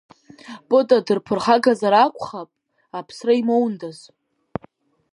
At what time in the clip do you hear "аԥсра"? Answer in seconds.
2.97-3.33